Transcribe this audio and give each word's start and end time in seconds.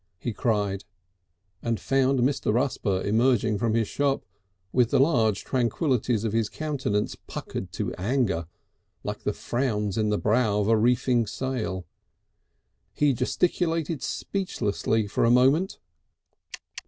he 0.17 0.33
cried, 0.33 0.83
and 1.61 1.79
found 1.79 2.21
Mr. 2.21 2.51
Rusper 2.51 3.03
emerging 3.05 3.59
from 3.59 3.75
his 3.75 3.87
shop 3.87 4.25
with 4.73 4.89
the 4.89 4.99
large 4.99 5.43
tranquillities 5.43 6.23
of 6.23 6.33
his 6.33 6.49
countenance 6.49 7.15
puckered 7.27 7.71
to 7.73 7.93
anger, 7.99 8.47
like 9.03 9.21
the 9.25 9.31
frowns 9.33 9.99
in 9.99 10.09
the 10.09 10.17
brow 10.17 10.59
of 10.59 10.69
a 10.69 10.75
reefing 10.75 11.27
sail. 11.27 11.85
He 12.93 13.13
gesticulated 13.13 14.01
speechlessly 14.01 15.05
for 15.05 15.23
a 15.23 15.29
moment. 15.29 15.77